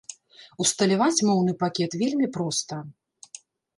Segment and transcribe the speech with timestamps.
[0.63, 2.83] Усталяваць моўны пакет вельмі проста.